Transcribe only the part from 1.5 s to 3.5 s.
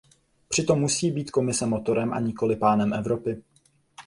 motorem a nikoli pánem Evropy.